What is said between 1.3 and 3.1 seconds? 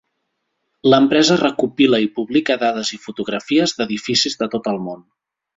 recopila i publica dades i